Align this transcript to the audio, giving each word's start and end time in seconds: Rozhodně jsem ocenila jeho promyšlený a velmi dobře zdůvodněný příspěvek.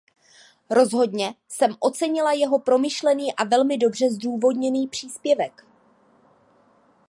Rozhodně 0.69 1.35
jsem 1.49 1.71
ocenila 1.79 2.31
jeho 2.31 2.59
promyšlený 2.59 3.33
a 3.35 3.43
velmi 3.43 3.77
dobře 3.77 4.09
zdůvodněný 4.11 4.87
příspěvek. 4.87 5.65